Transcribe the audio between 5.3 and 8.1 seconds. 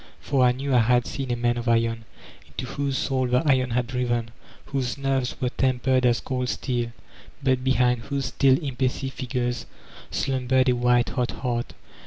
were tempered as cold steel, but behind